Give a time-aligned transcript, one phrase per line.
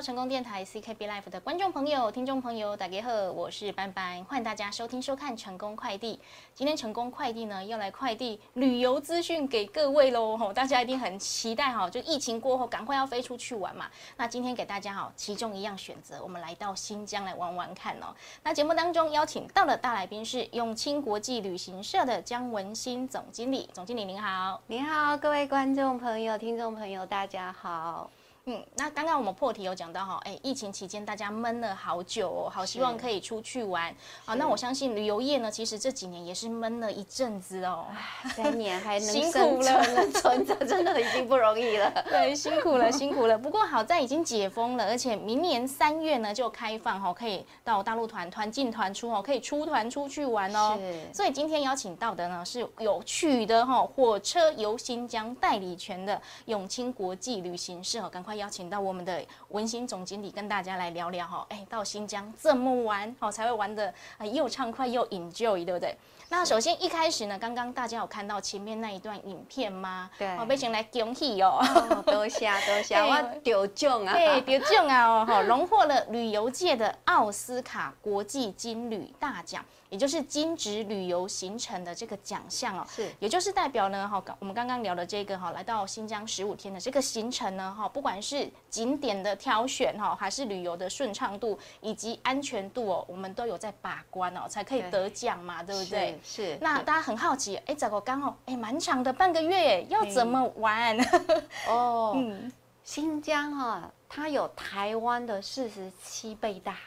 [0.00, 6.18] 成功电台 CKB Life 的观众朋友、听众朋友，大家好，我是班班，欢迎大家收听收看成功快递。
[6.54, 13.90] 今天成功快递呢要来快递旅游资讯给各位喽，吼，大家一定很期待哈，就疫情过后赶快要飞出去玩嘛。
[14.16, 18.14] 那今天给大家哈，其中一样选择，我们来到新疆来玩玩看哦。
[18.42, 28.10] 那节目当中邀请到的大来宾是永清国际旅行社的江文新总经理，总经理您好，您好，各位观众朋友、听众朋友，大家好。
[28.46, 34.34] 嗯，那刚刚我们破题有讲到哈，哎，疫情期间大家闷了好久哦，好希望可以出去玩啊。
[34.34, 37.86] 那我相信旅游业呢，其实这几年也是闷了一阵子哦，
[38.34, 39.84] 三年还能辛苦了，
[40.20, 42.04] 存着真的已经不容易了。
[42.10, 43.38] 对，辛苦了，辛苦了。
[43.38, 50.76] 不过好在已经解封了，而且明年三月呢就开放哈，可以到大陆团团进团出哦，可以出团出去玩哦。
[50.80, 51.14] 是。
[51.14, 58.31] 所以今天邀请到的呢是有趣的哈，火车游新疆代理权的永清国际旅行社，赶快。
[58.34, 65.96] 邀请到我们的文心总经理跟大家来聊聊哈，哎，到新疆这么玩哦，才会玩的啊又畅快又 enjoy，对不对？
[66.28, 70.10] 那首先一开始呢，刚刚大家有看到前面那一段影片吗？
[70.18, 71.60] 对，好，被请来恭喜哦，
[72.06, 79.64] 多谢多谢， 我得奖啊，对，得奖啊哦，哈，荣获了旅游界的奥斯卡国际金旅大奖。
[79.92, 96.18] 也就是金值旅游行程的这个奖项哦，是，也就是代表呢，哈，我们刚刚聊的这个哈，来到新疆十五天的这个行程呢，哈，不管是景点的挑选哈，还是旅游的顺畅度以及安全度哦，我们都有在把关哦，才可以得奖嘛，对不对？
[96.24, 96.56] 是。
[96.62, 100.96] 那大家很好奇，哎，这个刚好，哎，蛮长的半个月，要怎么玩？
[101.68, 102.50] 哦，嗯，
[102.82, 106.78] 新疆哈，它有台湾的四十七倍大。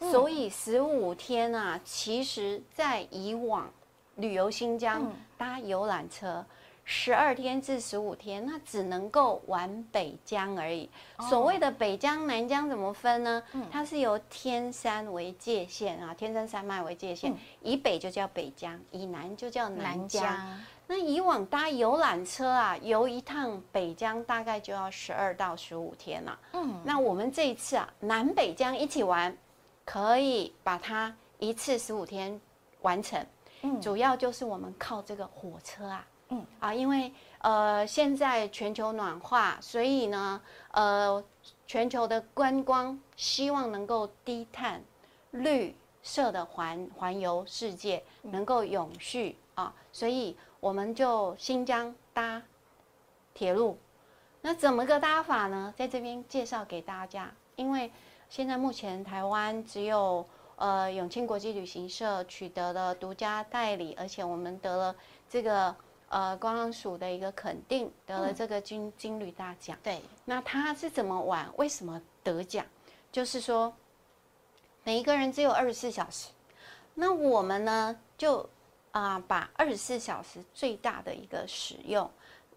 [0.00, 3.70] 所以十五天啊，其实，在以往
[4.16, 6.44] 旅游新疆搭游览车，
[6.84, 10.88] 十二天至十五天，那只能够玩北疆而已。
[11.28, 13.42] 所谓的北疆、南疆怎么分呢？
[13.70, 20.58] 它是由天山为界限啊，天山山脉为界限，以北就叫北疆，以南就叫南疆。
[20.86, 26.38] 那以往搭游览车啊，游一趟北疆大概就要十二到十五天了。
[26.54, 29.36] 嗯，那我们这一次啊，南北疆一起玩。
[29.92, 32.40] 可以把它一次十五天
[32.82, 33.26] 完成，
[33.62, 36.46] 嗯，主要就是我们靠这个火车啊，嗯。
[36.60, 40.40] 啊，因为呃现在全球暖化，所以呢，
[40.70, 41.20] 呃
[41.66, 44.80] 全球的观光希望能够低碳、
[45.32, 45.74] 绿
[46.04, 52.40] 色的环环游世界，能够永续啊，所以我们就新疆搭
[53.34, 53.76] 铁路，
[54.40, 55.74] 那怎么个搭法呢？
[55.76, 57.90] 在这边介绍给大家，因为。
[58.30, 60.24] 现在目前台湾只有
[60.54, 64.94] 呃永庆国际旅行社取得了独家代理，而且我们得了
[65.28, 65.74] 这个
[66.08, 69.76] 呃观光署的一个肯定，得了这个金金旅大奖。
[69.82, 71.50] 对，那他是怎么玩？
[71.56, 72.64] 为什么得奖？
[73.10, 73.74] 就是说
[74.84, 76.28] 每一个人只有二十四小时，
[76.94, 78.48] 那我们呢就
[78.92, 82.08] 啊把二十四小时最大的一个使用。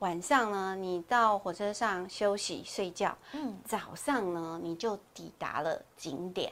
[0.04, 3.18] 晚上呢，你到火车上休息睡觉。
[3.32, 6.52] 嗯，早上呢，你就抵达了景点。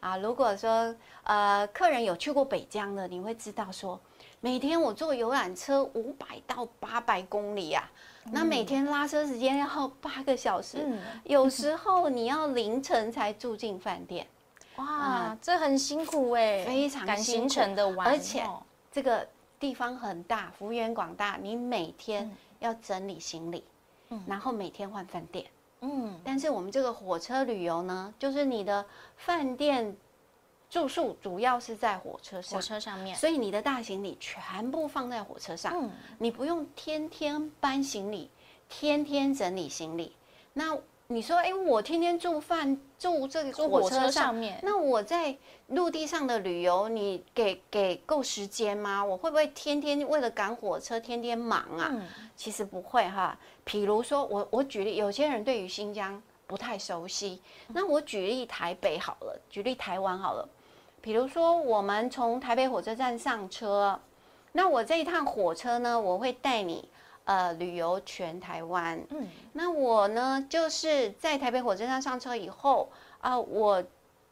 [0.00, 3.98] 啊，如果说呃客人有去过北疆的，你会知道说，
[4.40, 7.90] 每天我坐游览车五百到八百公里啊，
[8.24, 10.86] 那每天拉车时间要八个小时，
[11.24, 14.26] 有时候你要凌晨才住进饭店。
[14.76, 18.44] 哇，这很辛苦哎，非常赶行程的玩，而且
[18.90, 19.26] 这个
[19.58, 22.30] 地方很大，幅员广大，你每天。
[22.62, 23.62] 要整理行李，
[24.08, 25.44] 嗯，然后每天换饭店，
[25.80, 28.84] 嗯，但是我们这个火车旅游呢，就是你的
[29.16, 29.96] 饭店
[30.70, 38.30] 住宿主要是在火车上，火车上面，所以你的大行李全部放在火车上，嗯，你不用天天搬行李，
[38.68, 40.16] 天天整理行李，
[40.54, 40.78] 那。
[41.08, 45.36] 你说，哎，我天天住饭住这个火车上面，那我在
[45.66, 49.04] 陆地上的旅游，你给给够时间吗？
[49.04, 51.92] 我会不会天天为了赶火车天天忙啊？
[52.36, 53.36] 其实不会哈。
[53.64, 60.48] 比如说，我我举例，有些人对于新疆不太熟悉，那我举例台北好了，举例台湾好了。
[61.00, 63.98] 比如说，我们从台北火车站上车，
[64.52, 66.88] 那我这一趟火车呢，我会带你。
[67.24, 69.00] 呃，旅游全台湾。
[69.10, 72.90] 嗯，那我呢，就是在台北火车站上车以后
[73.20, 73.82] 啊，我，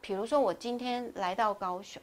[0.01, 2.01] 比如说我今天来到高雄，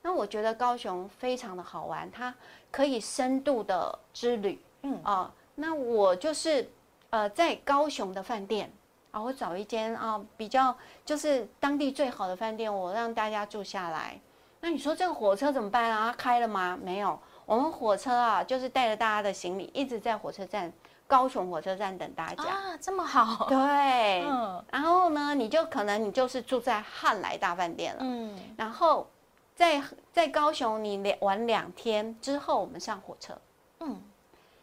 [0.00, 2.34] 那我觉得高雄非常的好玩，它
[2.70, 4.60] 可以深度的之旅。
[4.82, 6.70] 嗯啊，那我就是
[7.10, 8.72] 呃，在高雄的饭店
[9.10, 14.18] 啊，我找一间啊比较就是当地最好的饭店，我让大家住下来。
[14.60, 16.14] 那你说这个火车怎么办啊？
[16.16, 16.78] 开了吗？
[16.82, 17.18] 没有。
[17.46, 20.72] 我们火车啊，就是带着大家的行李，一直在火车站
[21.06, 29.06] 高雄火车站等大家啊，这么好，对， 嗯，然后呢，你就可能你就是住在汉来大饭店了，嗯，然后
[29.54, 29.82] 在
[30.12, 33.36] 在高雄你两玩两天之后，我们上火车，
[33.80, 34.00] 嗯，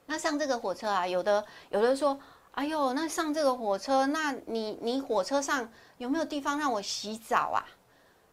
[0.05, 2.17] 那上这个火车啊，有的有的说，
[2.51, 7.63] 哎呦，那上这个火车，那你你火车上有没有地方让我洗澡啊？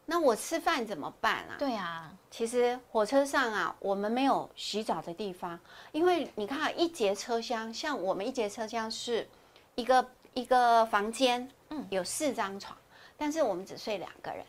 [0.07, 1.57] 那我吃饭怎么办啊？
[1.59, 5.59] 对啊，其实火车上啊，我们没有洗澡的地方，
[5.93, 9.29] 因为你看一节车厢，像我们一节车厢是
[9.75, 12.77] 一个一个房间，嗯，有四张床，
[13.17, 14.45] 但是我们只睡两个人，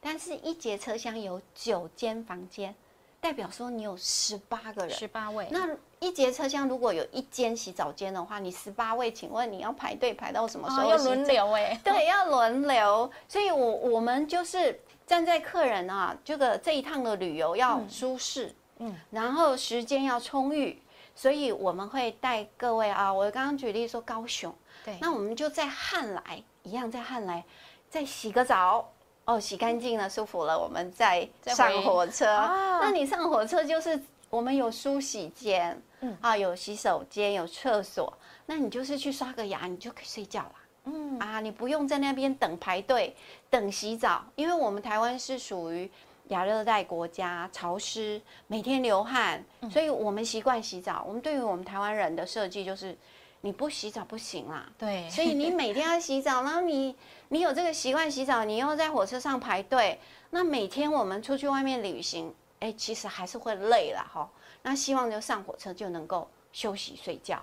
[0.00, 2.74] 但是一节车厢有九间房间。
[3.20, 5.48] 代表说你有十八个人，十八位。
[5.50, 5.66] 那
[5.98, 10.90] 一节车厢如果有一间洗澡间的话，你十八位，请问你要排队排到什么时候？
[10.90, 11.80] 要轮流哎。
[11.82, 13.10] 对，要轮流。
[13.26, 20.80] 所以，我我们就是站在客人啊，这个这一趟的旅游要舒适，嗯，然后时间要充裕，
[21.14, 23.12] 所以我们会带各位啊。
[23.12, 24.54] 我刚刚举例说高雄，
[24.84, 27.44] 对，那我们就在汉来一样，在汉来
[27.88, 28.90] 再洗个澡。
[29.26, 32.26] 哦，洗干净了，舒服了，我们再上火车。
[32.26, 33.98] 那你上火车就是
[34.28, 38.12] 我们有梳洗间，嗯啊，有洗手间，有厕所。
[38.44, 40.54] 那你就是去刷个牙，你就可以睡觉了。
[40.84, 43.14] 嗯啊，你不用在那边等排队
[43.50, 45.90] 等洗澡，因为我们台湾是属于
[46.28, 51.04] 亚热带国家，潮湿，每天流汗，所以我们习惯洗澡。
[51.06, 52.96] 我们对于我们台湾人的设计就是。
[53.44, 56.96] 你不洗澡不行啦，对，所以你每天要洗澡，然后你
[57.28, 60.00] 你有这个习惯洗澡，你又在火车上排队，
[60.30, 64.26] 那每天我们出去外面旅行，哎，其实还是会累了哈。
[64.62, 67.38] 那希望就上火车就能够休息睡觉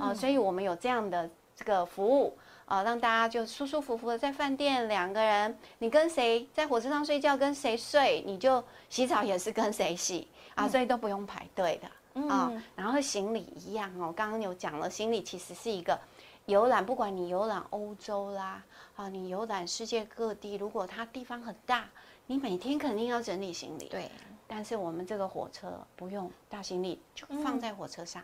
[0.00, 2.34] 啊，所以我们有这样的这个服务
[2.66, 11.88] 啊，让大家就舒舒服服的在饭店两个人，你跟谁在火车上睡觉，跟谁睡，你就洗澡也是跟谁洗啊，所以都不用排队的。
[12.28, 15.98] 啊，然后行李一样哦，刚刚有讲了，行李其实是一个
[16.44, 18.62] 游览，不管你游览欧洲啦，
[18.96, 21.88] 啊，你游览世界各地，如果它地方很大，
[22.26, 23.86] 你每天肯定要整理行李。
[23.88, 24.10] 对，
[24.46, 28.22] 但是我们这个火车不用大行李，就放在火车上。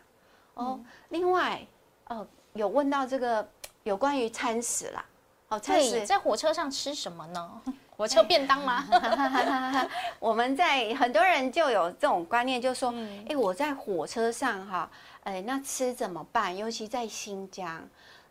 [0.53, 1.65] 哦，另外，
[2.03, 3.49] 呃，有问到这个
[3.83, 5.05] 有关于餐食啦，
[5.47, 7.61] 哦，餐食在火车上吃什么呢？
[7.95, 8.85] 火车便当吗？
[10.19, 12.93] 我们在很多人就有这种观念，就说：
[13.27, 14.89] 哎，我在火车上哈，
[15.23, 16.55] 哎，那吃怎么办？
[16.55, 17.85] 尤其在新疆，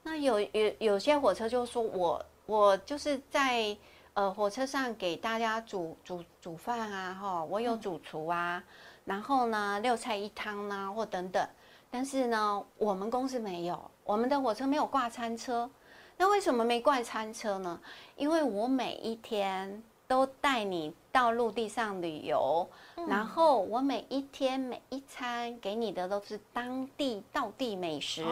[0.05, 3.77] 那有有有些火车就说我我就是在
[4.15, 8.63] 呃火车上给大家煮煮煮饭啊，哈，我有主厨啊，
[9.05, 11.47] 然后呢六菜一汤呢，或等等。
[11.91, 15.69] 但是呢，我们公司没有，我们的火车没有挂餐车。
[16.17, 17.81] 那为什么没挂餐车呢？
[18.17, 22.69] 因为我每一天都带你到陆地上旅游，
[23.07, 28.25] 然后我每一天每一餐给你的都是当地道地美食，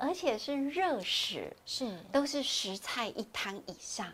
[0.00, 4.06] 而且是热食，是都是十菜一汤以上。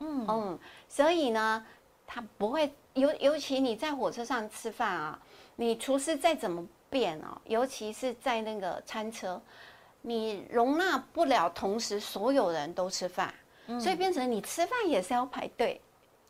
[0.00, 0.58] 嗯嗯，
[0.88, 1.64] 所以呢，
[2.04, 5.22] 它不会尤尤其你在火车上吃饭啊，
[5.54, 9.40] 你厨师再怎么变哦，尤其是在那个餐车。
[10.04, 13.32] 你容纳不了同时所有人都吃饭，
[13.78, 15.80] 所以变成你吃饭也是要排队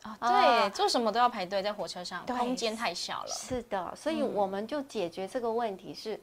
[0.03, 0.15] 啊。
[0.21, 3.33] 对，做什么都要排队，在火车上空间太小了。
[3.33, 6.21] 是的，所以我们就解决这个问题，是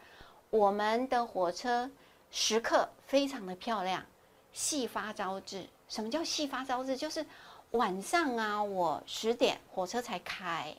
[0.49, 1.91] 我们的火车
[2.31, 4.01] 时刻非常的漂亮，
[4.53, 5.67] 细发招致。
[5.89, 6.97] 什么叫细发招致？
[6.97, 7.27] 就是
[7.73, 10.73] 晚上啊，我十点火车才开，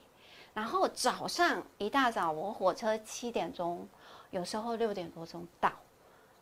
[0.54, 3.88] 然后早上一大早我火车七点钟，
[4.32, 5.72] 有时候六点多钟到。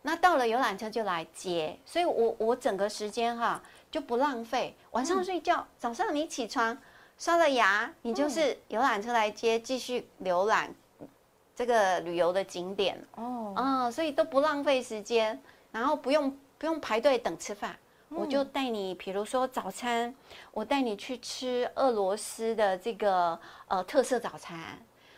[0.01, 3.62] 那到了游览车就来接，所以我我整个时间哈
[3.92, 4.75] 就不浪费。
[4.92, 6.78] 晚上睡觉，早上你起床
[7.18, 10.74] 刷了牙，你就是游览车来接，继续浏览
[11.54, 13.54] 这个旅游的景点哦。
[13.58, 15.38] 啊，所以都不浪费时间，
[15.70, 17.78] 然后不用不用排队等吃饭，
[18.10, 20.13] 我就带你，比如说早餐，
[20.51, 24.58] 我带你去吃俄罗斯的这个呃特色早餐。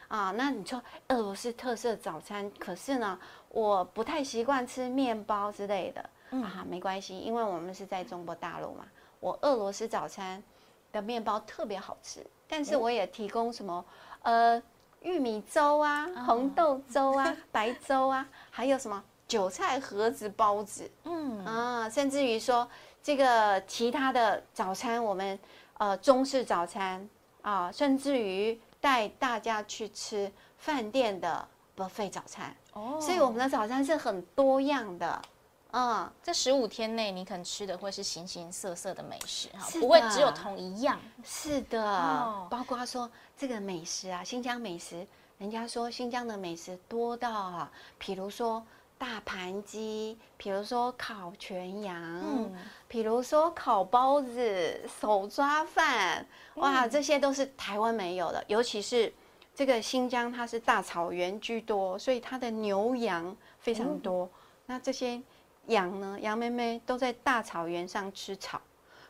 [0.08, 3.18] 啊，那你说俄罗斯特色早餐，可是呢，
[3.48, 6.02] 我不太习惯吃面包之类的
[6.42, 8.86] 啊，没关系，因为我们是在中国大陆嘛，
[9.22, 10.44] 我俄罗斯早餐
[10.92, 13.86] 的面包特别好吃，但是我也提供什么
[14.24, 14.62] 呃
[15.00, 21.46] 玉米粥啊、红豆粥啊、 白粥啊，还有什么韭菜盒子包子，嗯。
[21.46, 22.68] 啊，甚至于说
[23.02, 25.40] 这个其他的早餐，我们
[25.78, 27.10] 呃中式早餐
[27.42, 28.60] 啊，甚至于。
[28.82, 31.48] 带大家去吃饭店的
[31.78, 32.52] buffet 早餐。
[32.74, 35.22] 哦，所以我们的早餐是很多样的，
[35.70, 41.00] 嗯，这十五天内你可能吃的会是形形色色的美食哈，不会只有同一样。
[41.24, 43.08] 是的，包括说
[43.38, 45.06] 这个美食啊，新疆美食，
[45.38, 48.66] 人家说新疆的美食多到啊，比如说
[49.02, 52.54] 大盘鸡，比如说烤全羊，嗯
[52.88, 58.44] 比如说烤包子、手抓饭，哇，这些都是台湾没有的。
[58.46, 59.12] 尤其是
[59.56, 64.30] 这个新疆，它是大草原居多，所以它的牛羊非常多。
[64.68, 65.20] 那这些
[65.66, 68.62] 羊呢，羊妹妹都在大草原上吃草，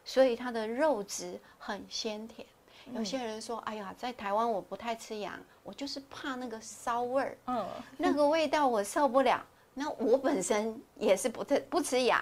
[0.06, 2.48] 所以它的肉质很鲜甜。
[2.94, 7.68] 有些人说：“哎呀，在台湾我不太吃羊，我就是怕那个骚味儿，嗯，
[7.98, 9.46] 那个味道我受不了。
[9.74, 12.22] 那我本身也是不特不吃羊，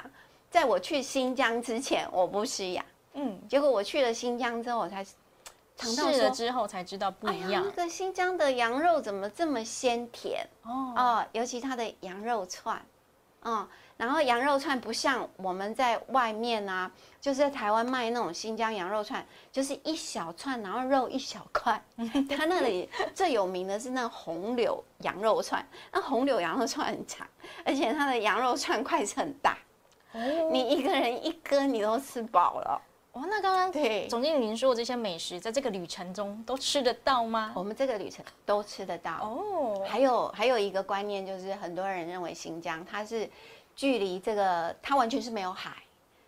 [0.51, 5.06] 在我去新疆之前我不吃羊，嗯，结果我去了新疆之后，我才
[5.75, 7.63] 尝到了之后才知道不一样。
[7.65, 10.48] 那个新疆的羊肉怎么这么鲜甜？
[10.63, 12.79] 哦，尤其它的羊肉串，
[13.43, 13.67] 嗯。”
[14.00, 21.84] 然后羊肉串不像我们在外面啊，就是在台湾卖那种新疆羊肉串，就是一小串，然后肉一小块。
[22.38, 27.27] 他那里最有名的是那红柳羊肉串，那红柳羊肉串很长，
[27.65, 29.58] 而且它的羊肉串块是很大，
[30.50, 32.81] 你一个人一根你都吃饱了。
[33.13, 37.51] 哇，那刚刚对总经理您说的这些美食，在这个旅程中都吃得到吗？
[37.56, 39.84] 我们这个旅程都吃得到哦。
[39.88, 43.30] 还有还有一个观念就是，很多人认为新疆它是。
[43.75, 45.72] 距离这个，它完全是没有海，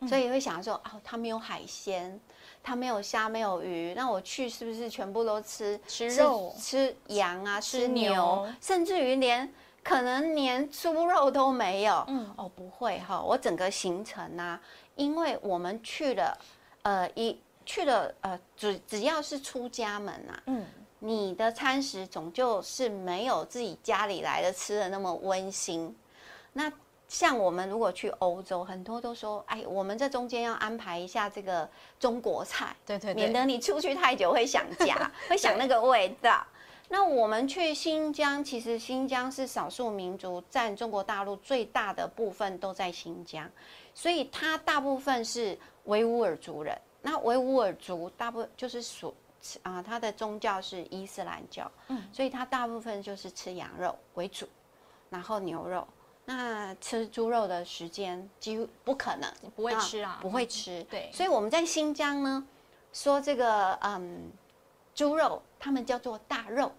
[0.08, 2.18] 所以会想说，哦，它没有海鲜，
[2.64, 12.06] 它没有虾，没有鱼，那我去是不是全部都吃吃肉、吃羊啊、吃牛，甚至于连可能连猪肉都没有？
[12.08, 14.58] 嗯，哦，不会哈，我整个行程呢，
[14.96, 16.38] 因为我们去了，
[16.84, 20.66] 呃，一去了，呃，只只要是出家门啊，嗯，
[21.00, 25.96] 你的餐食总就是没有自己家里来的吃的那么温馨，
[26.54, 26.72] 那。
[27.12, 31.70] 像我们如果去欧洲，很多都说，哎，我们这中间要安排一下这个
[32.00, 36.42] 中国菜，对对，免得你出去太久会想家，会想那个味道。
[36.94, 43.50] 那我们去新疆，其实新疆是少数民族占中国大陆最大的部分都在新疆，
[43.94, 46.78] 所以它大部分是维吾尔族人。
[47.02, 49.16] 那维吾尔族大部分就是属
[49.64, 54.46] 啊，他的宗教是伊斯兰教，嗯，所以它大部分就是吃羊肉为主，
[55.10, 55.88] 然后牛肉。
[56.26, 60.84] 那吃猪肉的时间几乎不可能，不会吃啊，不会吃。
[60.90, 62.46] 对，所以我们在新疆呢，
[62.92, 64.30] 说这个嗯，
[64.94, 66.72] 猪肉他们叫做大肉，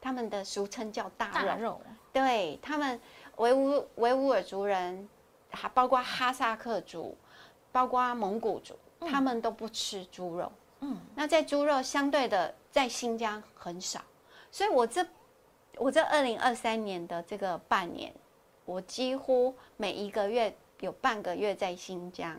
[0.00, 1.80] 他们的俗称叫大肉。
[2.12, 3.00] 对他们
[3.36, 5.08] 维吾维吾尔族人，
[5.50, 7.16] 还包括哈萨克族，
[7.70, 10.50] 包括蒙古族，他们都不吃猪肉。
[10.80, 14.00] 嗯，那在猪肉相对的在新疆很少，
[14.50, 15.06] 所以我这
[15.76, 18.12] 我这二零二三年的这个半年。
[18.64, 22.38] 我几乎每一个月有半个月在新疆，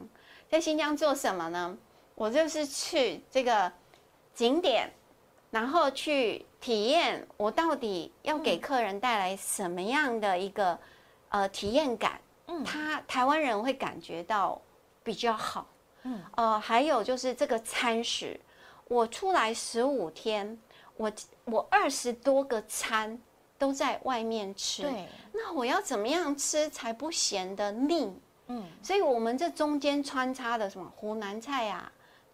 [0.49, 1.77] 在新疆做什么呢？
[2.15, 3.71] 我就是去这个
[4.33, 4.89] 景点，
[5.51, 10.79] 然后去体验我到底要给客人带来什么样的一个
[11.29, 12.19] 呃体验感。
[12.47, 14.59] 嗯，他台湾人会感觉到
[15.03, 15.67] 比较好。
[16.03, 18.39] 嗯，呃，还有就是这个餐食，
[18.87, 20.57] 我出来十五天，
[20.97, 21.11] 我
[21.45, 23.21] 我二十多个餐。
[23.61, 28.11] 都在外面吃，对，那我要怎么样吃才不嫌得腻？
[28.47, 31.91] 嗯，所以我们这中间穿插的什么湖南菜呀，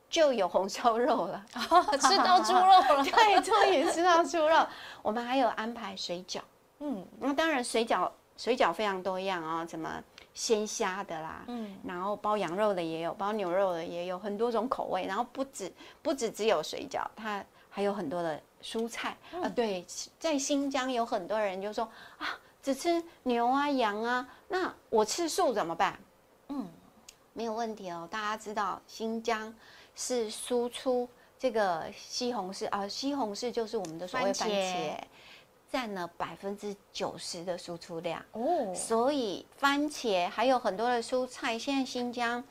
[0.09, 1.45] 就有红烧肉了，
[1.99, 4.65] 吃到猪肉了， 对，终于吃到猪肉。
[5.01, 6.39] 我们还有安排水饺，
[6.79, 10.01] 嗯，那当然水饺水饺非常多样啊，什么
[10.33, 15.05] 鲜虾的啦，嗯，然后包羊肉的也有，包牛肉的也有，很多种口味。
[15.05, 15.71] 然后不止
[16.01, 18.41] 不止只有水饺，它还有很多的。
[18.59, 19.85] 蔬菜啊，对，
[20.19, 21.87] 在新疆有很多人就说
[22.17, 22.27] 啊，
[22.61, 25.97] 只吃牛啊、羊啊，那我吃素怎么办？
[26.49, 26.67] 嗯，
[27.33, 28.07] 没有问题哦。
[28.09, 29.53] 大家知道新疆
[29.97, 34.95] 是输出这个西红柿啊，西红柿就是我们的所谓番茄，
[35.69, 38.73] 占了百分之九十的输出量哦。
[38.75, 42.43] 所以番茄还有很多的蔬菜，现在新疆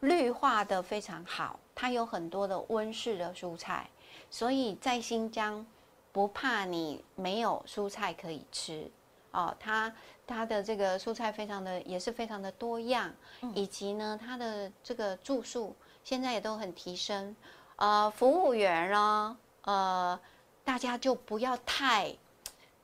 [0.00, 3.88] 绿化的非常好，它有很多的温室的蔬菜。
[4.30, 5.64] 所以在新疆，
[6.10, 8.90] 不怕你没有蔬菜可以吃
[9.30, 9.54] 哦。
[9.60, 9.94] 它
[10.26, 13.12] 它的这个蔬菜非常的也是非常的多样，
[13.54, 17.34] 以及呢，它的这个住宿现在也都很提升。
[17.76, 20.20] 呃，服务员呢，呃，
[20.62, 22.14] 大家就不要太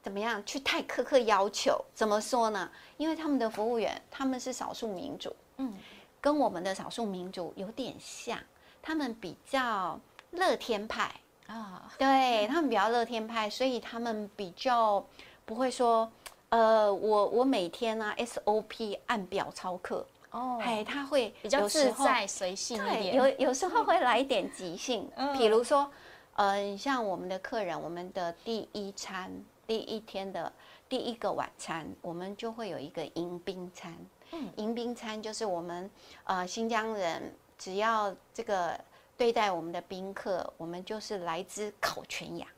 [0.03, 1.85] 怎么样去太苛刻要求。
[1.95, 2.69] 怎么说呢？
[2.97, 5.79] 因为他们的服务员他们是少数民族，嗯，
[6.21, 8.37] 跟我们的少数民族有点像，
[8.83, 10.01] 他们比较
[10.33, 11.15] 乐天派。
[11.47, 15.05] 啊，对他们比较乐天派，所以他们比较
[15.45, 16.09] 不会说，
[16.49, 25.91] 呃，我我每天啊 SOP 按表操课哦，嘿，他会比较自在随性一点，有 有时候会来一点即兴，比如说，
[26.35, 29.33] 呃，像我们的客人，我们的第一餐
[29.67, 30.53] 第一天的
[30.89, 33.97] 第一个晚餐，我们就会有一个迎宾餐。
[34.33, 35.91] 嗯，迎宾餐就是我们
[36.25, 38.79] 呃新疆人只要这个
[39.17, 42.49] 对待我们的宾客，我们就是来只烤全羊。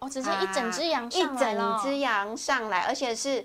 [0.00, 3.42] 哦，直接一整只羊一整只羊上来，而且是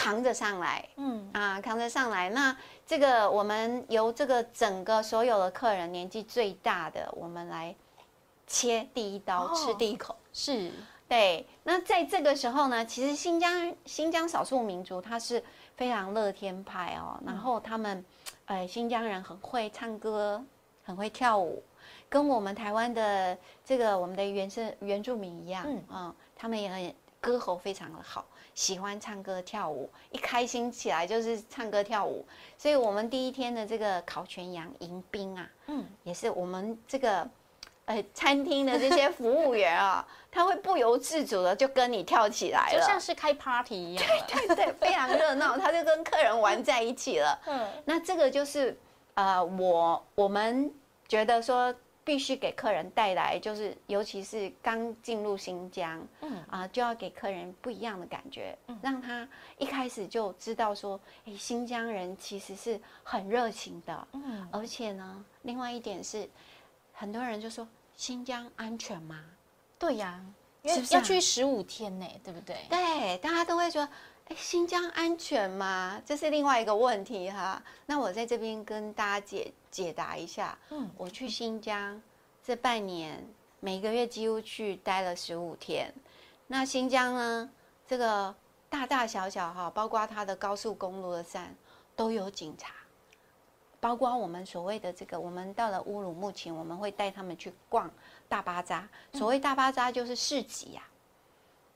[0.00, 0.88] 扛着上来。
[0.96, 2.30] 嗯啊，扛着上来。
[2.30, 7.74] 那这个我们由这个整个所有的客人年纪最大的，我们来
[8.46, 10.16] 切第一刀，吃第一口。
[10.32, 10.72] 是。
[11.06, 15.42] 对，那在这个时候呢，其实新疆新疆少数民族他是
[15.74, 18.04] 非常乐天派哦，然后他们，
[18.46, 20.40] 呃，新疆人很会唱歌，
[20.84, 21.60] 很会跳舞，
[22.08, 28.24] 跟我们台湾的这个我们的原生原住民一样，嗯，他们也很歌喉非常的好，
[28.60, 32.22] 喜欢唱歌跳舞，一开心起来就是唱歌跳舞，
[32.58, 37.26] 所以我们第一天的这个烤全羊迎宾啊，嗯，也是我们这个。
[37.86, 44.04] 呃，餐厅的这些服务员啊， 他会不由自主的就跟你跳起来了，就像是开 party 一样。
[44.28, 47.36] 对对对，非常热闹， 他就跟客人玩在一起了。
[47.46, 48.78] 嗯，那这个就是
[49.14, 50.72] 呃，我我们
[51.08, 51.74] 觉得说
[52.10, 64.08] 必须给客人带来，就是尤其是刚进入新疆，嗯啊，就要给客人不一样的感觉，让他一开始就知道说，哎，新疆人其实是很热情的。
[64.10, 66.28] 嗯，而且呢，另外一点是，
[66.92, 67.64] 很多人就说。
[67.96, 69.22] 新疆安全吗？
[69.78, 70.20] 对呀，
[70.62, 72.56] 因为要去十五天呢，对不对？
[72.68, 73.88] 对，大家都会说，
[74.30, 76.00] 哎，新疆安全吗？
[76.06, 77.60] 这是另外一个问题哈。
[77.84, 80.56] 那我在这边跟大家解解答一下。
[80.68, 82.00] 嗯，我去新疆
[82.40, 85.92] 这半年，每个月几乎去待了十五天。
[86.46, 87.50] 那新疆呢，
[87.88, 88.32] 这个
[88.68, 91.52] 大大小小哈，包括它的高速公路的站
[91.96, 92.72] 都有警察。
[93.80, 97.90] 包括我们所谓的这个，我们到了乌鲁木齐，我们会带他们去逛
[98.28, 98.88] 大巴扎。
[99.12, 100.82] 所谓大巴扎就是市集呀。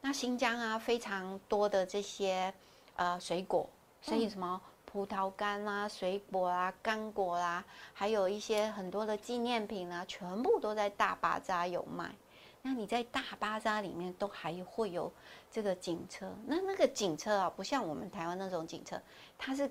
[0.07, 2.53] 那新疆啊，非常多的这些
[2.97, 3.67] 呃水果，
[4.03, 12.15] 所以什么葡萄干啦、水果啦、干果啦，还有一些很多的纪念品啊，全部都在大巴扎有卖。
[12.61, 15.11] 那你在大巴扎里面都还会有
[15.51, 19.01] 这个警车，那那个警车啊，不像我们台湾那种警车，
[19.39, 19.71] 它是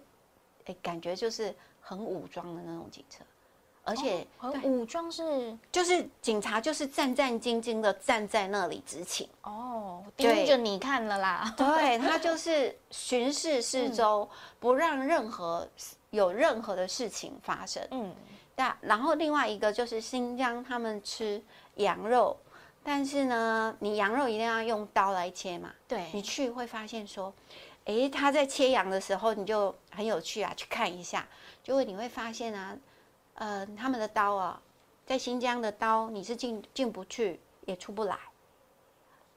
[0.66, 1.56] 哎感觉就是。
[1.86, 3.26] 很武装的那种警车，
[3.84, 11.54] 而且很武装是就是警察就是战战兢兢的站在那里执勤哦，盯着你看了啦。
[11.58, 15.68] 对他就是巡视四周，不让任何
[16.12, 17.86] 有任何的事情发生。
[17.92, 18.16] 嗯，
[18.56, 21.42] 那然后另外一个就是新疆他们吃
[21.76, 22.38] 羊肉，
[22.84, 25.72] 但是呢，你羊肉一定要用刀来切嘛。
[25.88, 27.34] 对，你去会发现说，
[27.84, 31.28] 哎，他在切羊的时候你就很有趣啊，去看一下。
[31.62, 32.78] 就会你会发现啊，
[33.36, 34.62] 呃，他们的刀啊，
[35.06, 38.18] 在新疆的刀你是进进不去也出不来。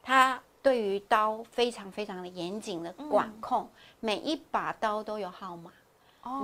[0.02, 3.68] 他对于刀非常非常的严谨的管控，
[4.00, 5.72] 每一把刀都有号码，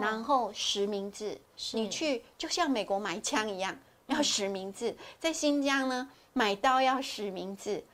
[0.01, 1.41] 然后实名制。
[1.73, 4.97] 你去就像美国买枪一样，要实名制。
[5.21, 7.85] 在新疆呢，买刀要实名制，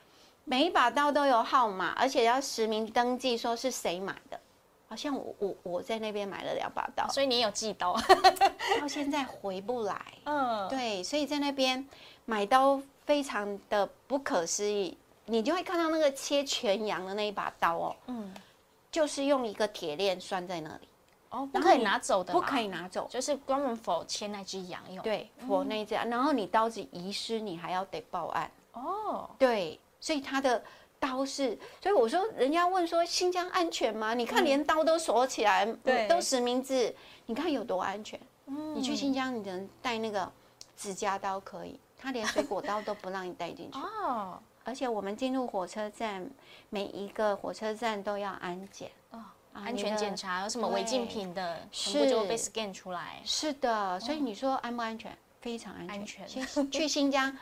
[0.43, 4.39] 每一把刀都有号码，而且要实名登记，说是谁买的。
[4.89, 7.95] 好像我我我在那边买了两把刀，所以你有寄刀，
[8.81, 10.01] 到现在回不来。
[10.25, 11.87] 嗯，对，所以在那边
[12.25, 14.97] 买刀非常的不可思议。
[15.25, 18.33] 你就会看到那个切全羊的那一把刀哦，嗯，
[18.91, 20.87] 就是用一个铁链拴在那里，
[21.29, 25.03] 哦，不可以拿走的，不可以拿走，就是专门否切那只羊用。
[25.03, 28.49] 对，否那只，然后你刀子遗失，你还要得报案。
[28.73, 30.63] 哦，对，所以他的。
[30.99, 34.13] 刀是，所以我说，人家问说新疆安全吗？
[34.13, 35.65] 你看连刀都锁起来，
[36.07, 36.93] 都实名制，
[37.25, 38.19] 你看有多安全？
[38.75, 40.29] 你去新疆，你能带那个
[40.75, 43.77] 指甲刀可以，他连水果刀都不让你带进去。
[43.79, 46.29] 哦， 而且我们进入火车站，
[46.69, 53.21] 每一个火车站都要安检哦，安全检查有什么违禁品的，全部就被 scan 出来。
[53.23, 55.17] 是的，所以你说安不安全？
[55.41, 56.27] 非常安全。
[56.69, 57.37] 去新疆。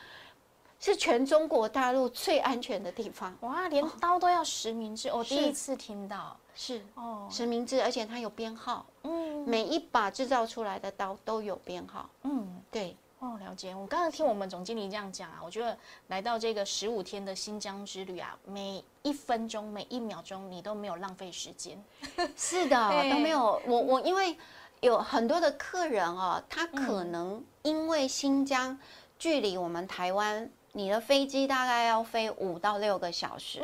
[0.80, 3.68] 是全中国大陆最安全的地方哇！
[3.68, 6.38] 连刀都要实名制，我第一次听到。
[6.56, 8.86] 是哦，实名制，而且它有编号。
[9.04, 12.10] 嗯，每一把制造出来的刀都有编号。
[12.24, 12.96] 嗯，对。
[13.20, 13.74] 哦，了解。
[13.74, 15.76] 我刚刚听我们总经理这样讲啊，我觉得
[16.10, 21.84] 来到这个十五天的新疆之旅啊，每一分钟、每一秒钟你都没有浪费时间。
[22.38, 23.60] 是的， 都没有。
[23.66, 24.38] 我我因为
[24.82, 28.78] 有很多的客人哦，他可能因为新疆
[29.18, 30.50] 距离我们台湾。
[30.74, 33.64] 你的飞机大概要飞五到六个小时，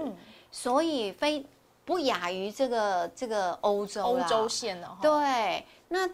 [0.52, 1.46] 所以飞
[1.86, 4.98] 不亚于这个这个欧洲欧洲线的。
[5.00, 6.10] 对，那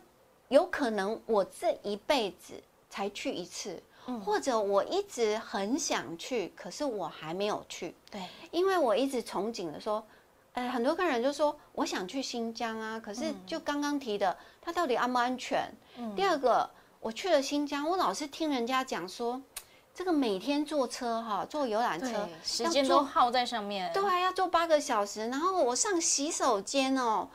[0.49, 3.82] 有可能我这一辈子才去一次，
[4.25, 7.95] 或者我一直很想去，可是我还没有去。
[8.12, 8.21] 对，
[8.52, 10.04] 因为我一直憧憬的说，
[10.52, 15.71] 呃，很多客人就说我想去新疆啊，可是就刚刚提的，它到底安不安全？
[16.13, 19.41] 第二个，我去了新疆，我老是听人家讲说，
[19.93, 27.27] 这个每天坐车哈，坐游览车，时间都耗在上面，对啊，要坐八个小时，然后我上洗手间哦，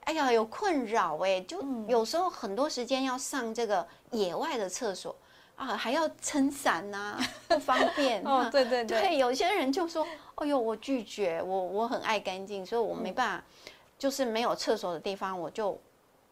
[0.00, 5.14] 哎呀，有困扰哎，就有时候很多时间要上这个野外的厕所。
[5.56, 8.20] 啊，还要撑伞呐，不方便。
[8.28, 13.44] 哦，对对对，有些人就说：“哎呦，我拒绝，我我很爱干净，所以我没办法，
[13.98, 15.80] 就是没有厕所的地方，我就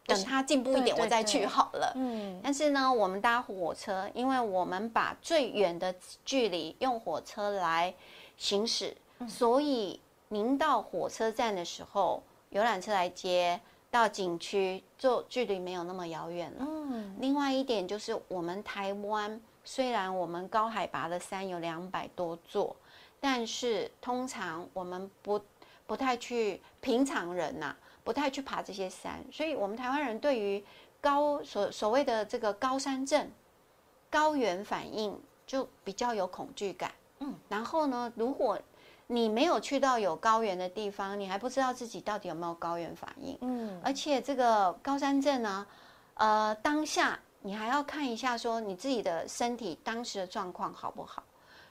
[0.05, 2.39] 等它进步一点，我再去好了。”嗯。
[2.43, 7.93] 但是呢，我们搭火车，因为我们把最远的距离用火车来
[8.37, 8.95] 行驶，
[9.27, 13.59] 所以您到火车站的时候，游览车来接。
[13.91, 16.67] 到景区，就距离没有那么遥远了。
[16.67, 22.75] 嗯，另外一点就是，我们台湾虽然我们高海拔的山有两百多座，
[23.21, 25.39] 但是通常我们不
[25.87, 27.73] 不太去，平常人呐
[28.05, 30.63] 不太去爬这些山，所以我们台湾人对于
[31.01, 33.29] 高所所谓的这个高山症、
[34.09, 36.91] 高原反应就比较有恐惧感。
[37.19, 38.59] 嗯，然后呢，如果
[39.07, 43.37] 你没有去到有高原的地方，你还不知道自己到底有没有高原反应。
[43.41, 45.67] 嗯，而且这个高山症呢，
[46.13, 51.23] 呃，当下你还要看一下，说你自己的身体当时的状况好不好。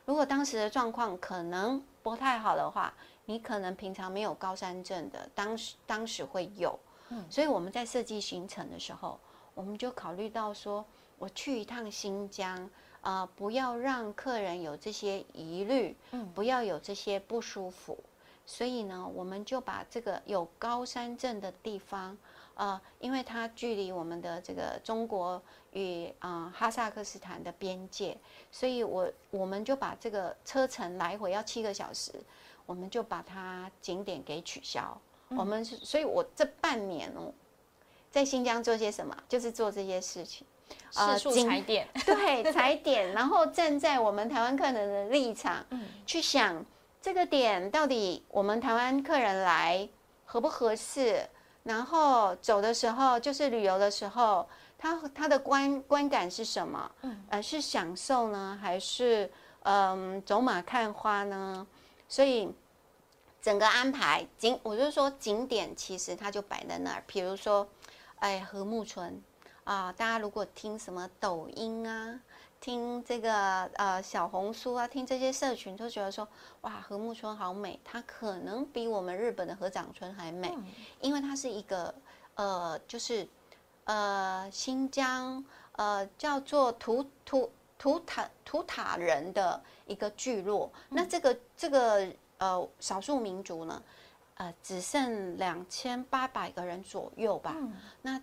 [0.04, 2.92] 如果当时的状况可能不太好的话，
[3.26, 6.78] 你可能平常没有高山症的，当时当时会有。
[7.08, 9.18] 嗯，所以我们在设计行程的时候，
[9.54, 10.84] 我们就考虑到说，
[11.18, 12.70] 我去一趟新疆。
[13.04, 17.98] 啊，不要让客人有这些疑虑，嗯，不要有这些不舒服，
[18.46, 22.16] 所以呢，我们就把这个有高山症的地方，
[22.54, 28.16] 呃，因为它距离我们的这个中国与啊哈萨克斯坦的边界，
[28.50, 32.10] 所以我我们就把这个车程来回要七个小时，
[32.66, 34.96] 我们就把它景点给取消。
[35.28, 37.32] 我们是，所以我这半年哦，
[38.10, 40.46] 在新疆做些什么，就是做这些事情。
[40.90, 45.64] 四处踩点，对，踩点，然后站在我们台湾客人的立场，
[46.06, 46.64] 去想
[47.02, 49.86] 这个点到底我们台湾客人来
[50.24, 51.22] 合不合适，
[51.64, 54.48] 然后走的时候就是旅游的时候，
[54.78, 56.90] 他他的观观感是什么？
[57.02, 59.30] 嗯，呃，是享受呢，还是
[59.64, 61.66] 嗯走马看花呢？
[62.14, 62.48] 所以
[63.42, 67.66] 整个安排景，我就说景点其实它就摆在那儿，比如说，
[68.20, 69.20] 哎，和睦村。
[69.64, 72.20] 啊，大家如果听什么抖音啊，
[72.60, 76.28] 听这个呃小红书啊，听这些社群，都觉得说
[76.60, 80.56] 哇，和睦村好美，它可能比我们日本的合掌村还美，
[81.00, 81.92] 因为它是一个
[82.36, 83.26] 呃，就是
[83.86, 87.50] 呃新疆呃叫做图图
[87.84, 90.72] 图塔图塔人的一个聚落。
[90.88, 93.82] 那这个这个呃少数民族呢，
[94.36, 97.54] 呃只剩两千八百个人左右吧。
[98.00, 98.18] 那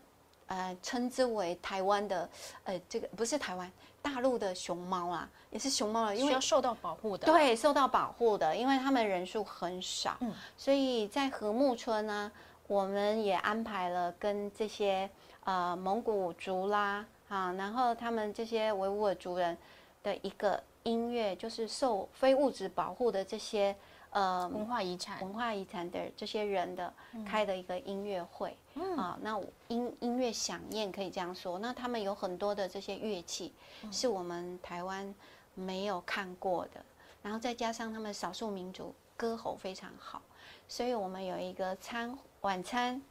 [0.48, 2.28] 呃，称之为台湾的，
[2.64, 3.72] 呃，这个不是台湾
[4.02, 7.28] 大陆的熊猫啊，也是熊猫了，因为要受到保护的。
[7.28, 12.32] 对，受到保护的，因为他们人数很少，嗯，所以在和睦村呢，
[12.68, 15.08] 我们也安排了跟这些
[15.46, 19.58] 呃蒙古族啦，啊，然后他们这些维吾尔族人
[20.04, 23.76] 的一个音乐，就是受非物质保护的这些。
[24.14, 26.94] 呃，文化遗产，文化遗产的这些人的
[27.26, 28.54] 开的一个音乐会，
[28.98, 31.58] 啊，那音音乐响宴可以这样说。
[31.60, 33.54] 那他们有很多的这些乐器，
[33.90, 35.16] 是我们台湾
[35.56, 36.84] 没有看过的。
[37.24, 40.22] 然后再加上他们少数民族歌喉非常好，
[40.68, 43.02] 所以我们有一个餐晚餐，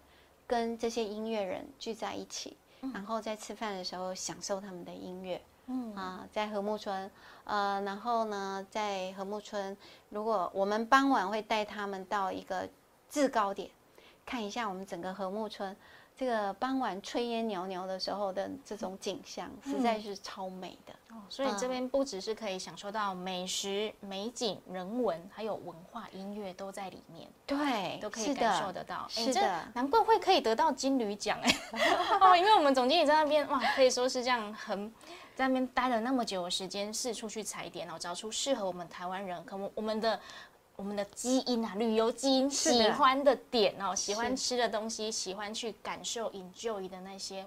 [0.46, 2.59] 跟这些音乐人聚在一起，
[2.92, 5.40] 然后在吃饭的时候享受他们的音乐。
[5.72, 7.08] 嗯啊，在和睦村，
[7.44, 9.76] 呃，然后呢，在和睦村，
[10.08, 12.68] 如果我们傍晚会带他们到一个
[13.08, 13.70] 制高点，
[14.26, 15.76] 看一下我们整个和睦村
[16.16, 20.92] 这个傍晚炊烟袅袅的时候的这种景象，实在是超美的。
[21.10, 27.26] 哦，所以这边不只是可以享受到美食、美景、人文，还有文化、音乐都在里面。
[27.46, 29.06] 对，都可以感受得到。
[29.08, 31.50] 是的，难怪会可以得到金驴奖哎！
[32.20, 34.92] 哦，因为我们总经理在那边哇，可以说是这样很。
[35.36, 40.20] 在那边待了那么久的时间，四处去踩点，然后找出适合我们台湾人，可能我们的
[40.80, 47.44] 我们的基因啊，旅游基因喜欢的点哦，喜欢吃的东西，喜欢去感受 enjoy 的那些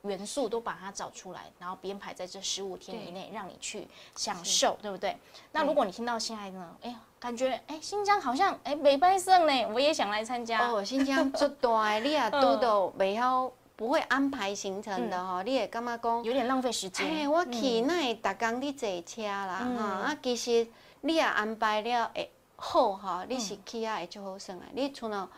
[0.00, 5.14] 元素，都把它找出来，然后编排在这十五天以内，让你去享受，对不对？
[5.52, 10.82] 那如果你听到现在呢，哎，感觉哎，新疆好像哎没拜胜呢，我也想来参加哦。
[10.82, 13.52] 新疆做大，你也都都未晓。
[13.76, 16.22] 不会安排行程的哈，你也干嘛讲？
[16.22, 17.06] 有点浪费时间。
[17.06, 20.66] 哎，我去那，逐工你坐车啦哈，啊，其实
[21.00, 22.28] 你也安排了，哎，
[22.62, 24.66] 好哈，你是起来就好生啊。
[24.74, 25.28] 你除了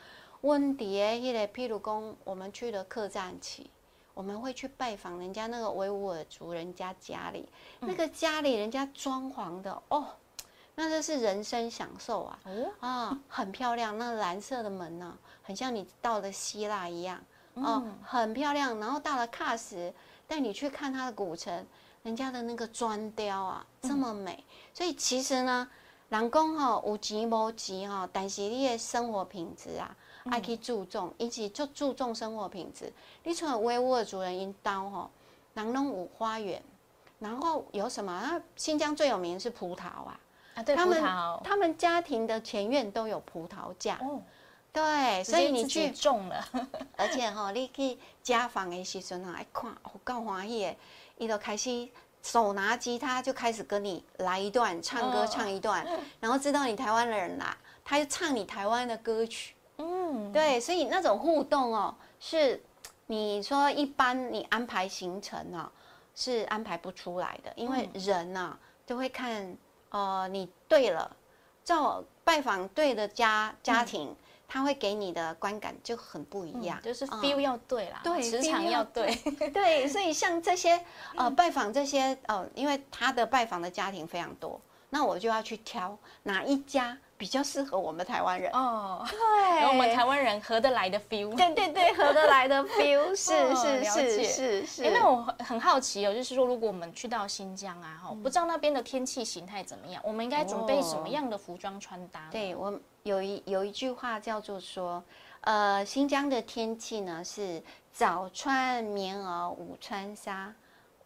[0.41, 3.71] 温迪诶，迄个譬如讲，我们去了客栈去，
[4.13, 10.05] 我们会去拜访人家那个维吾尔族人家家里，那个家里人家装潢的哦，
[10.75, 12.39] 那这是人生享受啊！
[12.81, 17.23] 啊，很漂亮，那蓝色的门呢，很像你到了希腊一样
[17.55, 18.77] 哦，很漂亮。
[18.81, 19.95] 然后到了喀什，
[20.27, 21.65] 带你去看它的古城，
[22.03, 24.43] 人家的那个砖雕啊，这么美。
[24.75, 25.71] 所以其实呢。
[26.13, 32.93] 人讲吼有钱无钱吼，但是你的生活品质啊，爱去注重，以及就注重生活品质。
[33.25, 35.11] 你像维吾尔族人因刀吼，
[35.55, 36.63] 人拢有花园，
[37.19, 38.13] 然后有什么？
[38.23, 40.21] 那新疆最有名是葡萄啊，
[40.55, 44.21] 啊对，葡萄，他们家庭的前院都有葡萄架，哦，
[44.71, 46.47] 对，所以你去种了，
[46.99, 50.77] 而且吼，你去家访的时阵啊，一看，哦，够欢喜的，
[51.17, 51.89] 伊就开始。
[52.23, 55.87] 手拿吉他就开始跟你来一段唱歌，唱一段，
[56.21, 59.55] 然后知道你台湾的人啦，他就唱你台湾的歌曲。
[59.79, 62.63] 嗯，对，所以那种互动哦，是
[63.07, 65.71] 你说一般你安排行程呢
[66.15, 68.57] 是安排不出来的，因为人呐
[68.87, 69.57] 都会看，
[69.91, 71.17] 呃，你对了，
[71.65, 74.15] 照拜访对的家家庭。
[74.53, 79.15] 他会给你的观感就很不一样，就是 feel 要对啦，对，磁场要对，
[79.49, 80.79] 对，所以像这些
[81.17, 84.61] 呃拜访这些呃，因为他的拜访的家庭非常多，
[84.91, 86.99] 那我就要去挑哪一家。
[87.23, 94.91] 比较适合我们台湾人哦，对，我们台湾人合得来的 feel，对对对，合得来的 feel，是是是是是。
[94.91, 102.29] 那我很好奇哦，就是说，如果我们去到新疆啊，哈，不知道那边的天气形态怎么样，我们应该准备什么样的服装穿搭？
[102.33, 105.01] 对我有一有一句话叫做说，
[105.43, 110.53] 呃，新疆的天气呢是早穿棉袄，午穿纱。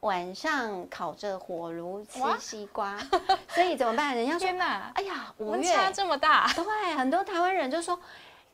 [0.06, 2.96] 晚上烤着火炉吃西瓜，
[3.50, 4.14] 所以怎么办？
[4.16, 4.88] 人家天哪！
[4.94, 7.98] 哎呀，五月差这么大，对，很多台湾人就说：“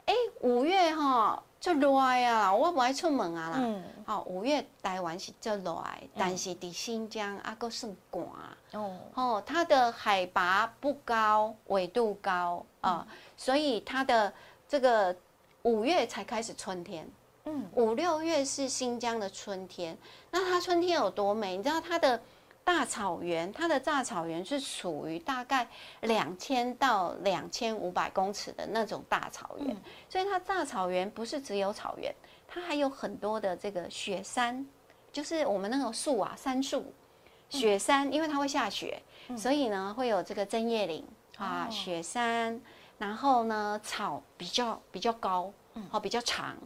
[0.06, 5.84] 哎，五月哈就热啊，我不爱出门啊啦。”嗯，好，五月台湾是就热，
[6.16, 8.22] 但是在新疆啊，够算寒
[8.72, 8.96] 哦。
[9.12, 14.32] 哦，它的海拔不高，纬度高啊，所以它的
[14.66, 15.14] 这个
[15.64, 17.06] 五月才开始春天。
[17.44, 19.96] 嗯，五六月是新疆的春天，
[20.30, 21.56] 那它春天有多美？
[21.56, 22.20] 你知道它的
[22.62, 25.68] 大草原，它的大草原是属于大概
[26.02, 29.76] 两千到两千五百公尺的那种大草原，
[30.08, 32.14] 所以它大草原不是只有草原，
[32.46, 34.64] 它还有很多的这个雪山，
[35.10, 36.94] 就是我们那个树啊，杉树，
[37.48, 39.02] 雪山，因为它会下雪，
[39.36, 41.04] 所以呢会有这个针叶林
[41.38, 42.60] 啊，雪山，
[42.98, 45.52] 然后呢草比较比较高，
[45.90, 46.56] 哦比较长。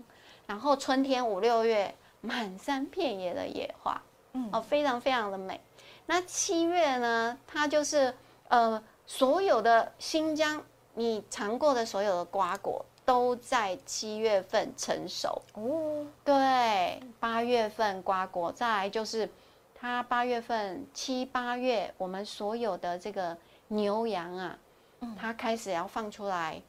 [0.47, 4.01] 然后春天五六月，满山遍野的野花，
[4.33, 5.61] 嗯，哦，非常非常的美。
[6.07, 8.15] 那七月呢，它就是
[8.49, 10.63] 呃，所有的新疆
[10.95, 16.07] 你尝过的所有的瓜果都在七月份成熟哦。
[16.25, 19.29] 对，八月份瓜果，再来就是
[19.75, 24.59] 它八月份七八月，我们所有的这个牛羊啊，
[25.19, 26.63] 它开始要放出来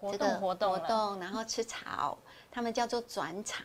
[0.00, 2.16] 活动活动活动，然后吃草。
[2.50, 3.64] 他们叫做转场，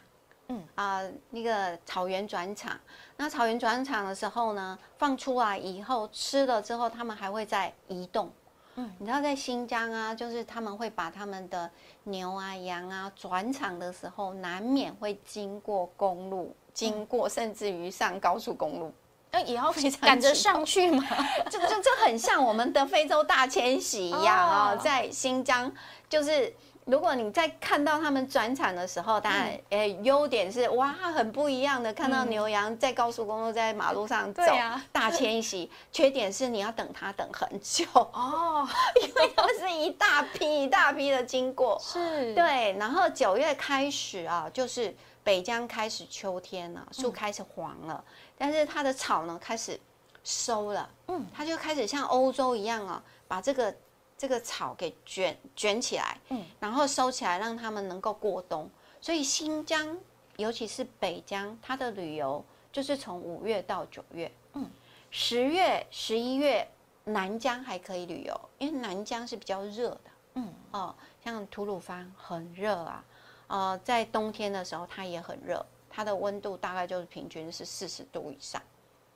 [0.49, 2.79] 嗯啊，那个草原转场。
[3.17, 8.31] 那草原转场的时候呢，放出来以后吃了之后，他们还会再移动。
[8.75, 11.69] 嗯，你知道在新疆啊，就是他们会把他们的
[12.03, 18.91] 牛啊、羊啊转场的时候，难免会经过公路，经过甚至于上高速公路，
[19.31, 21.05] 那也要 赶着上去吗？
[21.49, 25.71] 就就就很像我们的非洲大迁徙一样啊，在新疆
[26.09, 26.53] 就是。
[26.85, 34.43] 如果你在看到他们转场的时候，当然，诶，优点是哇，很不一样的，看到牛羊在高速公路在马路上走，
[34.91, 35.71] 大迁徙。
[35.91, 38.67] 缺点是你要等它等很久哦，
[39.01, 41.79] 因为它是一大批一大批的经过。
[41.81, 42.73] 是，对。
[42.77, 44.93] 然后九月开始啊，就是
[45.23, 48.03] 北疆开始秋天了，树开始黄了，
[48.37, 49.79] 但是它的草呢开始
[50.23, 53.73] 收了，嗯，它就开始像欧洲一样啊，把这个。
[54.17, 58.69] 这个草给卷卷起来，嗯，然后收起来，让他们能够过冬。
[59.01, 59.97] 所以新疆，
[60.37, 64.69] 尤其是北疆，它的旅游就是从五月到九月，嗯，
[65.11, 66.65] 十月、十一月
[67.03, 69.99] 南疆还可以旅游，因为南疆是比较热的，
[70.35, 73.05] 嗯，哦，像吐鲁番很热啊，
[73.47, 78.61] 呃，在冬天的时候它也很热，它的温度大概就是平均是四十度以上。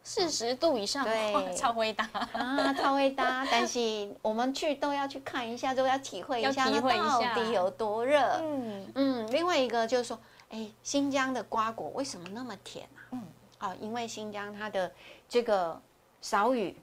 [0.08, 3.46] 四十度以上，对，超会搭啊，超会搭。
[3.52, 8.22] 但是我们去都要去看一下，都要体会一下，那到底有多热。
[8.42, 9.32] 嗯嗯。
[9.34, 10.18] 另外一个就是说，
[10.48, 13.12] 哎，新疆的瓜果为什么那么甜啊？
[13.12, 13.24] 嗯，
[13.60, 14.90] 哦，因为新疆它的
[15.28, 15.78] 这个
[16.22, 16.74] 少雨，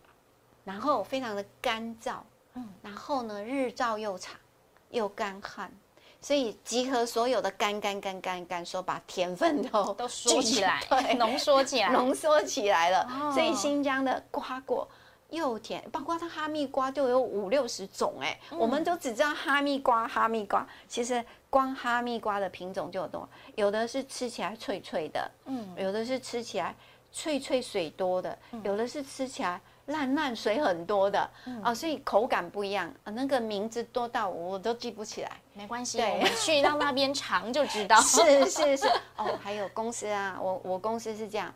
[0.62, 2.16] 然后非常的干燥，
[2.52, 4.37] 嗯，然后呢，日照又长
[4.90, 5.72] 又干旱。
[6.24, 13.30] 所以集合所有的干干干干干，说把甜分都都缩起来，对，浓缩起来，浓缩起来了。
[13.34, 14.88] 所以新疆的瓜果
[15.28, 26.74] 又甜，包括它哈密瓜就有五六十种哎，我们都只知道哈密瓜，哈密瓜，其实光哈密瓜的品种就有多，有的是吃起来脆脆的，嗯，有的是吃起来
[27.12, 29.60] 脆脆水多的，有的是吃起来。
[29.87, 31.31] 烂烂水很多的
[31.62, 33.12] 啊，所以口感不一样啊。
[33.12, 38.01] 那个名字多到我都记不起来，没关系，我们去到那边尝就知道。
[38.03, 41.53] 是是是哦，还有公司啊，我我公司是这样，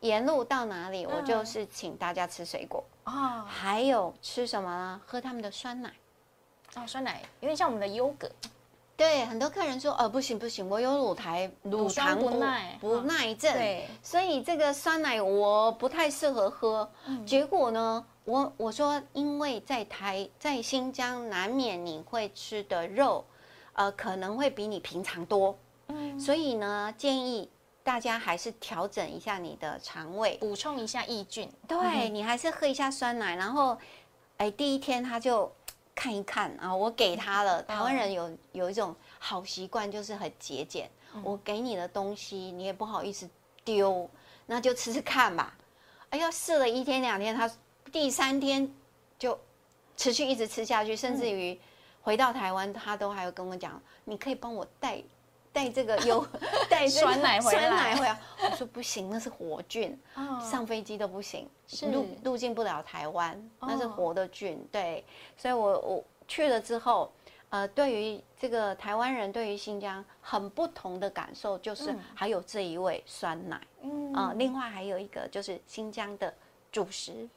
[0.00, 5.00] 沿路到哪里我就是请大家吃水果哦，还有吃什么呢？
[5.06, 5.92] 喝他们的酸奶
[6.74, 8.30] 哦，酸奶有点像我们的优格。
[8.98, 13.54] 对，很多客人说，呃，不行不行，我有乳台乳糖不耐不耐症，
[14.02, 16.90] 所以这个酸奶我不太适合喝。
[17.24, 23.24] 结果呢，我我说，因为在台在新疆，难免你会吃的肉，
[23.74, 25.56] 呃，可能会比你平常多，
[25.86, 27.48] 嗯，所以呢，建议
[27.84, 31.48] 大家还是调整一下你的肠胃，补充一下益菌。
[31.68, 33.78] 对你还是喝一下酸奶，然后，
[34.38, 35.52] 哎，第一天他就。
[35.98, 37.60] 看一看啊，我给他了。
[37.64, 40.88] 台湾人有有一种好习惯，就是很节俭。
[41.24, 43.28] 我给你的东西，你也不好意思
[43.64, 44.08] 丢，
[44.46, 45.52] 那就吃吃看吧。
[46.10, 47.50] 哎呀，试了一天两天，他
[47.90, 48.72] 第三天
[49.18, 49.36] 就
[49.96, 51.58] 持续一直吃下去，甚至于
[52.00, 55.02] 回到台湾，他都还有跟我讲，你可以帮我带。
[55.58, 56.24] 带这个 有
[56.70, 59.98] 带酸奶回来，我说不行，那是活菌，
[60.48, 61.48] 上飞机都不行，
[61.92, 64.64] 入入境不了台湾，那是活的菌。
[64.70, 65.04] 对，
[65.36, 67.10] 所以我我去了之后，
[67.48, 74.12] 呃，对于这个台湾人对于新疆很不同的感受，就是还有这一味酸奶，嗯。
[74.12, 76.32] 啊，另外还有一个就是新疆的
[76.70, 77.28] 主食，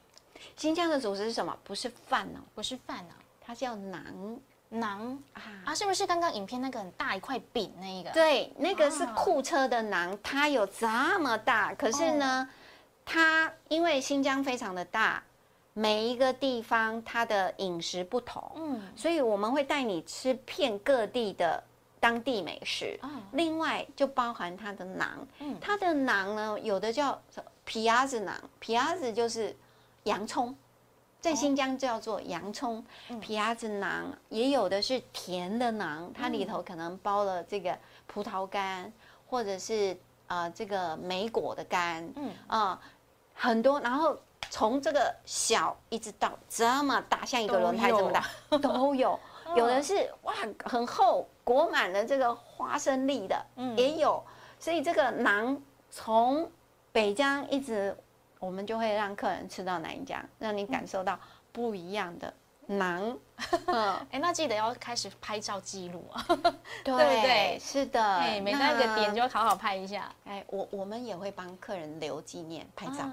[0.55, 1.57] 新疆的主食是什么？
[1.63, 4.37] 不是饭哦，不是饭哦，它叫馕。
[4.71, 8.09] 馕啊啊，是不是刚刚影片那个很大一块饼那一个？
[8.11, 10.87] 对，那个是库车的馕，它有这
[11.19, 11.73] 么大。
[11.75, 12.49] 可是呢，
[13.05, 15.21] 它因为新疆非常的大，
[15.73, 21.61] 每一个地方它的饮食不同，嗯，所以我们会带你吃遍各地的
[21.99, 22.99] 当地美食。
[23.33, 25.05] 另外就包含它的馕，
[25.39, 27.21] 嗯，它的馕呢，有的叫
[27.65, 29.55] 皮鸭子馕，皮鸭子就是
[30.03, 30.55] 洋葱。
[31.21, 32.83] 在新疆叫做洋葱
[33.21, 38.91] 皮鸭子囊，也有的是甜的囊，它里头可能包了这个葡萄干，
[39.29, 42.31] 或者是呃这个莓果的干，嗯。
[42.47, 42.81] 啊
[43.35, 44.17] 很多，然后
[44.49, 48.25] 从这个小一直到这么大，像一个轮胎这么大
[48.57, 49.19] 都有，
[49.55, 49.67] 有。
[49.67, 50.33] 的是哇
[50.65, 53.45] 很厚裹满了这个花生粒的，
[53.77, 54.23] 也有，
[54.59, 56.49] 所以这个囊从
[56.91, 57.95] 北疆一直。
[58.41, 61.17] 我们就会让客人吃到哪一家，让你感受到
[61.51, 62.33] 不一样的
[62.67, 63.15] 馕。
[63.67, 66.25] 嗯， 哎，那记得要开始拍照记录啊，
[66.83, 67.59] 对 不对？
[67.61, 70.11] 是的，哎，每到一个点就好好拍一下。
[70.25, 73.03] 哎，我我们也会帮客人留纪念拍照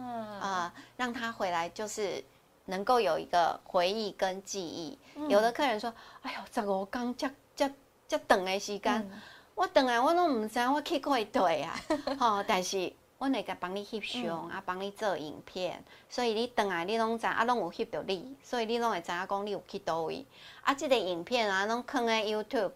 [0.40, 2.24] 啊，让他回来就是
[2.64, 4.98] 能够有一个回忆跟记忆。
[5.28, 7.70] 有的客人说：“哎呦，这个我刚这这
[8.08, 9.10] 这等的时间，
[9.54, 11.78] 我等来我都唔知我去过一对啊。
[12.18, 12.90] ”好，但是。
[13.18, 20.24] 我会甲帮你翕相，啊，帮你做影片，所以你倒来你拢知，啊，拢有翕到你，所以你拢会知影讲你有去倒位。
[20.62, 22.70] 啊，即个影片啊，拢放在 YouTube，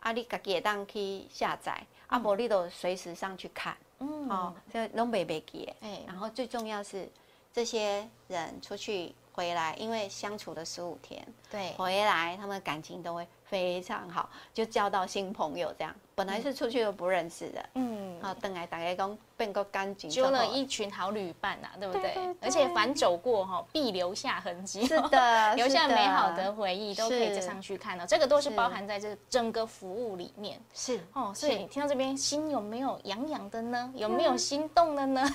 [0.00, 5.76] 啊，你家己会当去下载，啊，无你都随时上去看，嗯，哦，这拢袂袂记诶。
[5.82, 7.06] 哎，然后最重要是，
[7.52, 15.94] 这些人出去回来，因为相处了十五天，对，回来他们感情都会非常好，就交到新朋友这样。
[16.14, 22.14] 本来是出去都不认识的，嗯，好，等来大家讲变个干净，揪了一群好旅伴呐，对不对？
[22.40, 28.06] 而且凡走过哈，必留下痕迹，是的， 留下美好的回忆，都可以再上去看到。
[28.06, 31.32] 这个都是包含在这整个服务里面，是哦。
[31.34, 33.92] 所以听到这边，心有没有痒痒的呢？
[33.96, 35.28] 有没有心动的呢？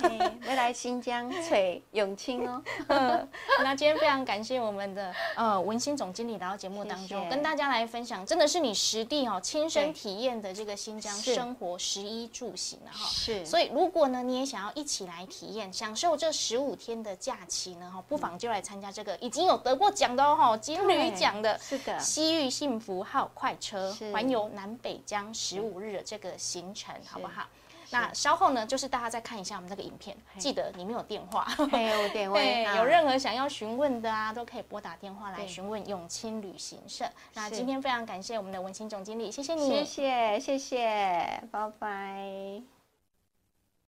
[0.47, 2.63] 未来新疆翠永清哦。
[3.61, 10.77] 那今天非常感谢我们的呃文心总经理来到节目当中，跟大家来分享，真的是你实地哦亲身体验的这个。
[10.77, 27.47] 新疆生活食衣住行啊，哈，是，所以如果呢，你也想要一起来体验，享受这十五天的假期呢，哈，不妨就来参加这个已经有得过奖的哦，哈，金旅奖的，是的，西域幸福号快车环游南北疆十五日的这个行程，好不好？
[27.89, 37.05] 那稍后呢，就是大家再看一下我们这个影片，记得里面有电话， 有电话，对，有任何想要询问的啊，都可以拨打电话来询问永清旅行社。
[37.33, 42.76] 那今天非常感谢我们的文清总经理，谢谢你，谢谢谢谢，拜拜。